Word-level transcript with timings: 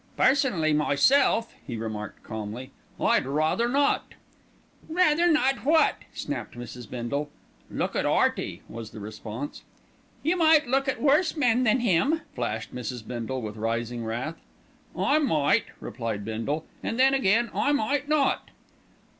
"Personally, 0.17 0.73
myself," 0.73 1.53
he 1.67 1.77
remarked 1.77 2.23
calmly, 2.23 2.71
"I'd 2.99 3.27
rather 3.27 3.69
not." 3.69 4.15
"Rather 4.89 5.27
not 5.31 5.57
what?" 5.63 5.95
snapped 6.11 6.55
Mrs. 6.57 6.89
Bindle. 6.89 7.29
"Look 7.69 7.95
at 7.95 8.03
'Earty," 8.03 8.63
was 8.67 8.89
the 8.93 8.99
response. 8.99 9.61
"You 10.23 10.37
might 10.37 10.67
look 10.67 10.87
at 10.87 11.03
worse 11.03 11.37
men 11.37 11.65
than 11.65 11.81
him," 11.81 12.21
flashed 12.33 12.73
Mrs. 12.73 13.05
Bindle 13.07 13.43
with 13.43 13.57
rising 13.57 14.03
wrath. 14.03 14.37
"I 14.97 15.19
might," 15.19 15.65
replied 15.79 16.25
Bindle, 16.25 16.65
"and 16.81 16.99
then 16.99 17.13
again 17.13 17.51
I 17.53 17.71
might 17.71 18.09
not." 18.09 18.49